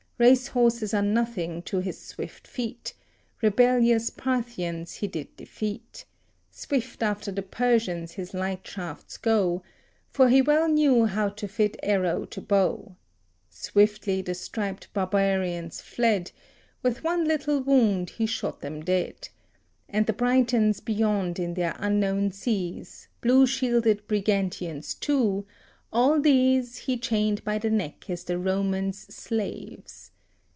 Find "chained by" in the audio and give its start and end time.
26.97-27.57